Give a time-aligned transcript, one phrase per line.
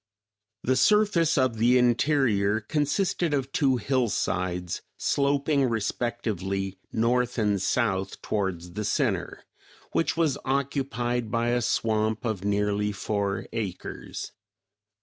[0.63, 8.71] The surface of the interior consisted of two hillsides, sloping respectively north and south towards
[8.71, 9.43] the center
[9.91, 14.31] which was occupied by a swamp of nearly four acres.